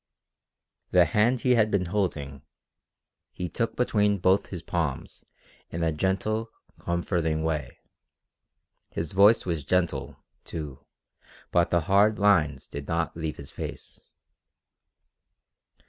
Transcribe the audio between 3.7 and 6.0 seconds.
between both his palms in a